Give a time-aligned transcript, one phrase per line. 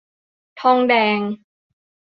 [0.61, 1.19] ทองแดง